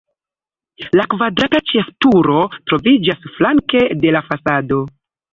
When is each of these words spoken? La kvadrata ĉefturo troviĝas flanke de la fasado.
La 0.99 1.03
kvadrata 1.13 1.59
ĉefturo 1.71 2.37
troviĝas 2.71 3.27
flanke 3.35 3.83
de 4.07 4.15
la 4.15 4.23
fasado. 4.31 4.81